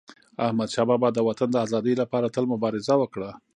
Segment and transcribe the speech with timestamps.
[0.45, 3.29] احمدشاه بابا د وطن د ازادی لپاره تل مبارزه وکړه.